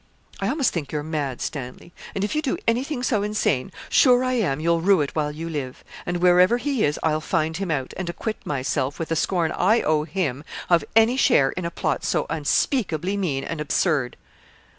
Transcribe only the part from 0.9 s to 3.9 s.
you're mad, Stanley; and if you do anything so insane,